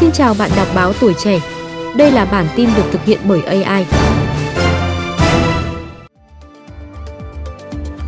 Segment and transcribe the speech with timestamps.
[0.00, 1.40] Xin chào bạn đọc báo tuổi trẻ.
[1.96, 3.86] Đây là bản tin được thực hiện bởi AI.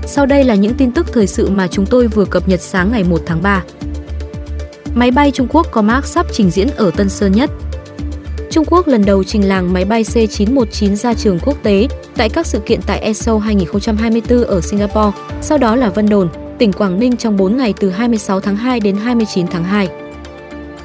[0.07, 2.93] Sau đây là những tin tức thời sự mà chúng tôi vừa cập nhật sáng
[2.93, 3.63] ngày 1 tháng 3.
[4.95, 7.51] Máy bay Trung Quốc có Comac sắp trình diễn ở Tân Sơn Nhất.
[8.51, 12.47] Trung Quốc lần đầu trình làng máy bay C919 ra trường quốc tế tại các
[12.47, 16.29] sự kiện tại ESO 2024 ở Singapore, sau đó là Vân Đồn,
[16.59, 19.89] tỉnh Quảng Ninh trong 4 ngày từ 26 tháng 2 đến 29 tháng 2.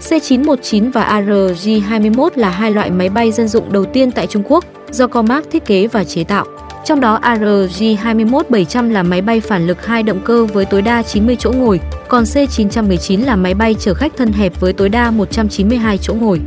[0.10, 4.66] C919 và ARJ21 là hai loại máy bay dân dụng đầu tiên tại Trung Quốc
[4.92, 6.46] do Comac thiết kế và chế tạo.
[6.86, 11.36] Trong đó ARJ21-700 là máy bay phản lực hai động cơ với tối đa 90
[11.40, 15.98] chỗ ngồi, còn C919 là máy bay chở khách thân hẹp với tối đa 192
[15.98, 16.40] chỗ ngồi.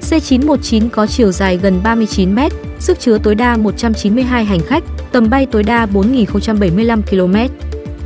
[0.00, 2.38] C919 có chiều dài gần 39 m,
[2.78, 7.54] sức chứa tối đa 192 hành khách, tầm bay tối đa 4.075 km.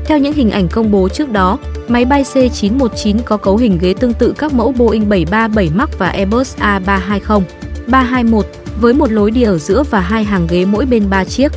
[0.05, 1.59] Theo những hình ảnh công bố trước đó,
[1.89, 6.09] máy bay C919 có cấu hình ghế tương tự các mẫu Boeing 737 MAX và
[6.09, 7.43] Airbus A320,
[7.87, 8.47] 321
[8.81, 11.53] với một lối đi ở giữa và hai hàng ghế mỗi bên 3 chiếc.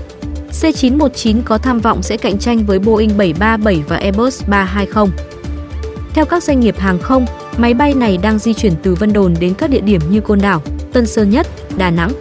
[0.52, 5.14] C919 có tham vọng sẽ cạnh tranh với Boeing 737 và Airbus 320.
[6.14, 7.26] Theo các doanh nghiệp hàng không,
[7.58, 10.40] máy bay này đang di chuyển từ Vân Đồn đến các địa điểm như Côn
[10.42, 10.62] Đảo,
[10.94, 12.12] Tân Sơn Nhất, Đà Nẵng.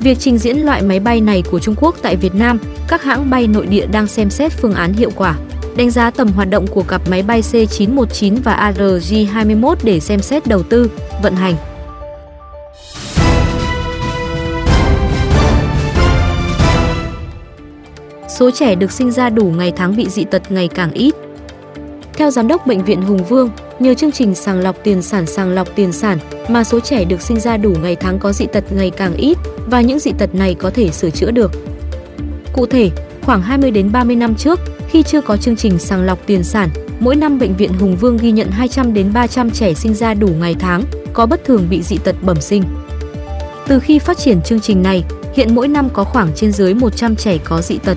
[0.00, 2.58] Việc trình diễn loại máy bay này của Trung Quốc tại Việt Nam,
[2.88, 5.36] các hãng bay nội địa đang xem xét phương án hiệu quả,
[5.76, 10.46] đánh giá tầm hoạt động của cặp máy bay C919 và ARJ21 để xem xét
[10.46, 10.90] đầu tư,
[11.22, 11.54] vận hành.
[18.38, 21.14] Số trẻ được sinh ra đủ ngày tháng bị dị tật ngày càng ít.
[22.14, 25.50] Theo giám đốc bệnh viện Hùng Vương, nhờ chương trình sàng lọc tiền sản sàng
[25.54, 28.64] lọc tiền sản mà số trẻ được sinh ra đủ ngày tháng có dị tật
[28.72, 31.52] ngày càng ít và những dị tật này có thể sửa chữa được.
[32.52, 32.90] Cụ thể,
[33.22, 34.60] khoảng 20 đến 30 năm trước,
[34.92, 36.68] khi chưa có chương trình sàng lọc tiền sản,
[37.00, 40.28] mỗi năm bệnh viện Hùng Vương ghi nhận 200 đến 300 trẻ sinh ra đủ
[40.28, 42.62] ngày tháng, có bất thường bị dị tật bẩm sinh.
[43.68, 45.04] Từ khi phát triển chương trình này,
[45.34, 47.96] hiện mỗi năm có khoảng trên dưới 100 trẻ có dị tật.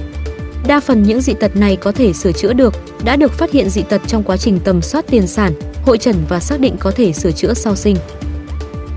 [0.68, 2.74] Đa phần những dị tật này có thể sửa chữa được,
[3.04, 5.54] đã được phát hiện dị tật trong quá trình tầm soát tiền sản,
[5.86, 7.96] hội trần và xác định có thể sửa chữa sau sinh.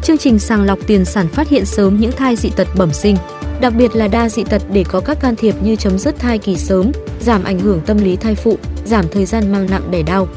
[0.02, 3.16] Chương trình sàng lọc tiền sản phát hiện sớm những thai dị tật bẩm sinh,
[3.60, 6.38] đặc biệt là đa dị tật để có các can thiệp như chấm dứt thai
[6.38, 10.02] kỳ sớm, giảm ảnh hưởng tâm lý thai phụ, giảm thời gian mang nặng đẻ
[10.02, 10.28] đau.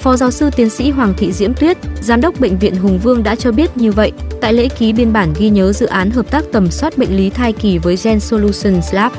[0.00, 3.22] Phó giáo sư tiến sĩ Hoàng Thị Diễm Tuyết, giám đốc bệnh viện Hùng Vương
[3.22, 6.30] đã cho biết như vậy tại lễ ký biên bản ghi nhớ dự án hợp
[6.30, 9.12] tác tầm soát bệnh lý thai kỳ với Gen Solutions Lab.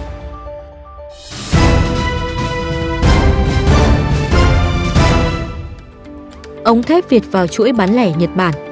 [6.64, 8.71] Ống thép Việt vào chuỗi bán lẻ Nhật Bản.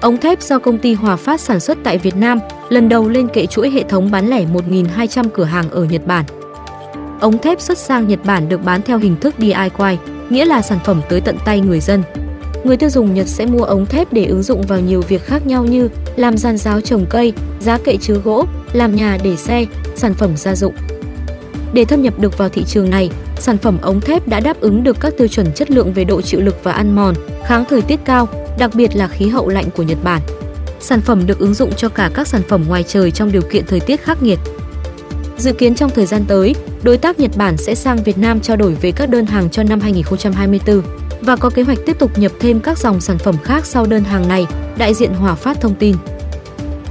[0.00, 3.28] Ống thép do công ty Hòa Phát sản xuất tại Việt Nam lần đầu lên
[3.28, 6.24] kệ chuỗi hệ thống bán lẻ 1.200 cửa hàng ở Nhật Bản.
[7.20, 9.96] Ống thép xuất sang Nhật Bản được bán theo hình thức DIY,
[10.30, 12.02] nghĩa là sản phẩm tới tận tay người dân.
[12.64, 15.46] Người tiêu dùng Nhật sẽ mua ống thép để ứng dụng vào nhiều việc khác
[15.46, 19.66] nhau như làm giàn giáo trồng cây, giá kệ chứa gỗ, làm nhà để xe,
[19.94, 20.74] sản phẩm gia dụng.
[21.72, 24.84] Để thâm nhập được vào thị trường này, sản phẩm ống thép đã đáp ứng
[24.84, 27.14] được các tiêu chuẩn chất lượng về độ chịu lực và ăn mòn,
[27.46, 30.22] kháng thời tiết cao, đặc biệt là khí hậu lạnh của Nhật Bản.
[30.80, 33.64] Sản phẩm được ứng dụng cho cả các sản phẩm ngoài trời trong điều kiện
[33.66, 34.38] thời tiết khắc nghiệt.
[35.38, 38.56] Dự kiến trong thời gian tới, đối tác Nhật Bản sẽ sang Việt Nam trao
[38.56, 40.82] đổi về các đơn hàng cho năm 2024
[41.20, 44.04] và có kế hoạch tiếp tục nhập thêm các dòng sản phẩm khác sau đơn
[44.04, 44.46] hàng này,
[44.78, 45.96] đại diện Hòa Phát thông tin.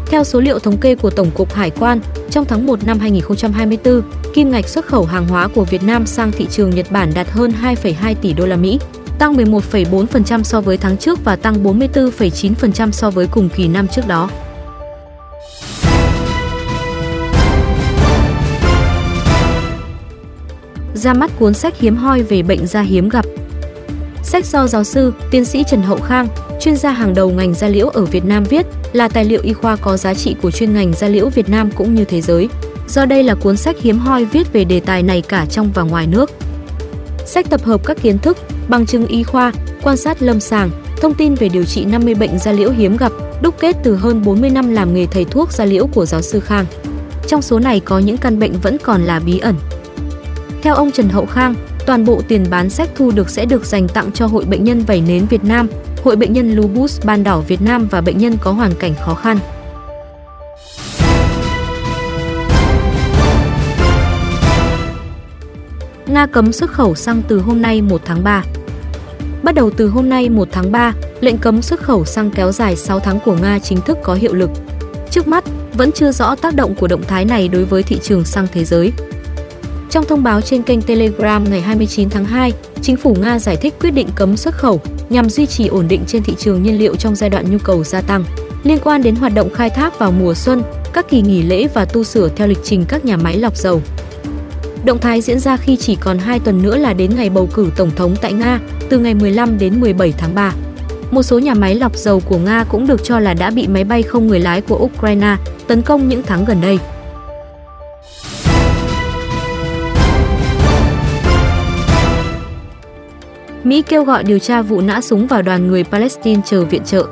[0.08, 2.00] Theo số liệu thống kê của Tổng cục Hải quan,
[2.32, 4.02] trong tháng 1 năm 2024,
[4.34, 7.30] kim ngạch xuất khẩu hàng hóa của Việt Nam sang thị trường Nhật Bản đạt
[7.30, 8.80] hơn 2,2 tỷ đô la Mỹ,
[9.20, 14.08] tăng 11,4% so với tháng trước và tăng 44,9% so với cùng kỳ năm trước
[14.08, 14.30] đó.
[20.94, 23.26] Ra mắt cuốn sách hiếm hoi về bệnh da hiếm gặp.
[24.24, 26.28] Sách do giáo sư, tiến sĩ Trần Hậu Khang,
[26.62, 28.66] chuyên gia hàng đầu ngành da liễu ở Việt Nam viết,
[28.96, 31.70] là tài liệu y khoa có giá trị của chuyên ngành da liễu Việt Nam
[31.76, 32.50] cũng như thế giới.
[32.88, 35.84] Do đây là cuốn sách hiếm hoi viết về đề tài này cả trong và
[35.84, 36.32] ngoài nước.
[37.26, 39.52] Sách tập hợp các kiến thức, bằng chứng y khoa,
[39.84, 40.70] quan sát lâm sàng,
[41.02, 43.12] thông tin về điều trị 50 bệnh da liễu hiếm gặp,
[43.42, 46.40] đúc kết từ hơn 40 năm làm nghề thầy thuốc da liễu của giáo sư
[46.40, 46.66] Khang.
[47.28, 49.56] Trong số này có những căn bệnh vẫn còn là bí ẩn.
[50.62, 51.56] Theo ông Trần Hậu Khang,
[51.86, 54.84] toàn bộ tiền bán sách thu được sẽ được dành tặng cho Hội Bệnh nhân
[54.84, 55.68] vẩy Nến Việt Nam,
[56.06, 59.14] Hội Bệnh nhân Lupus Ban Đỏ Việt Nam và bệnh nhân có hoàn cảnh khó
[59.14, 59.38] khăn.
[66.08, 68.44] Nga cấm xuất khẩu xăng từ hôm nay 1 tháng 3.
[69.44, 72.76] Bắt đầu từ hôm nay 1 tháng 3, lệnh cấm xuất khẩu xăng kéo dài
[72.76, 74.50] 6 tháng của Nga chính thức có hiệu lực.
[75.12, 75.44] Trước mắt,
[75.74, 78.64] vẫn chưa rõ tác động của động thái này đối với thị trường xăng thế
[78.64, 78.92] giới.
[79.90, 82.54] Trong thông báo trên kênh Telegram ngày 29 tháng 2,
[82.86, 86.02] chính phủ Nga giải thích quyết định cấm xuất khẩu nhằm duy trì ổn định
[86.08, 88.24] trên thị trường nhiên liệu trong giai đoạn nhu cầu gia tăng.
[88.64, 91.86] Liên quan đến hoạt động khai thác vào mùa xuân, các kỳ nghỉ lễ và
[91.86, 93.82] tu sửa theo lịch trình các nhà máy lọc dầu.
[94.86, 97.72] Động thái diễn ra khi chỉ còn 2 tuần nữa là đến ngày bầu cử
[97.76, 98.60] tổng thống tại Nga,
[98.90, 100.54] từ ngày 15 đến 17 tháng 3.
[101.12, 103.84] Một số nhà máy lọc dầu của Nga cũng được cho là đã bị máy
[103.84, 105.38] bay không người lái của Ukraine
[105.68, 106.80] tấn công những tháng gần đây.
[113.66, 117.06] Mỹ kêu gọi điều tra vụ nã súng vào đoàn người Palestine chờ viện trợ.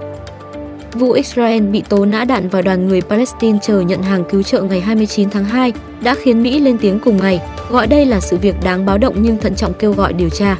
[0.93, 4.61] Vụ Israel bị tố nã đạn vào đoàn người Palestine chờ nhận hàng cứu trợ
[4.61, 5.73] ngày 29 tháng 2
[6.03, 9.15] đã khiến Mỹ lên tiếng cùng ngày, gọi đây là sự việc đáng báo động
[9.21, 10.57] nhưng thận trọng kêu gọi điều tra.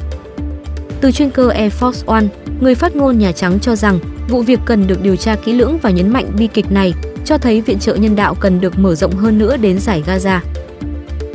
[1.00, 2.24] Từ chuyên cơ Air Force One,
[2.60, 3.98] người phát ngôn Nhà Trắng cho rằng
[4.28, 6.94] vụ việc cần được điều tra kỹ lưỡng và nhấn mạnh bi kịch này
[7.24, 10.38] cho thấy viện trợ nhân đạo cần được mở rộng hơn nữa đến giải Gaza.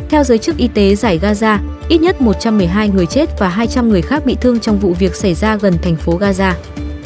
[0.10, 1.58] Theo giới chức y tế giải Gaza,
[1.90, 5.34] ít nhất 112 người chết và 200 người khác bị thương trong vụ việc xảy
[5.34, 6.54] ra gần thành phố Gaza.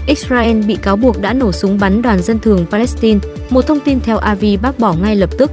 [0.08, 3.20] Israel bị cáo buộc đã nổ súng bắn đoàn dân thường Palestine,
[3.50, 5.52] một thông tin theo Avi bác bỏ ngay lập tức.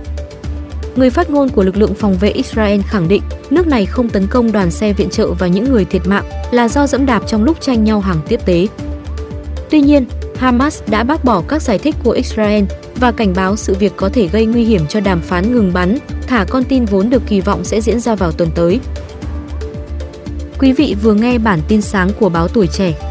[0.97, 4.27] Người phát ngôn của lực lượng phòng vệ Israel khẳng định nước này không tấn
[4.27, 7.45] công đoàn xe viện trợ và những người thiệt mạng là do dẫm đạp trong
[7.45, 8.67] lúc tranh nhau hàng tiếp tế.
[9.71, 10.07] Tuy nhiên,
[10.37, 12.65] Hamas đã bác bỏ các giải thích của Israel
[13.01, 15.99] và cảnh báo sự việc có thể gây nguy hiểm cho đàm phán ngừng bắn,
[16.27, 18.81] thả con tin vốn được kỳ vọng sẽ diễn ra vào tuần tới.
[20.59, 23.10] Quý vị vừa nghe bản tin sáng của báo Tuổi Trẻ.